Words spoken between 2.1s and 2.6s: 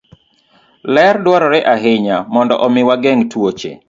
mondo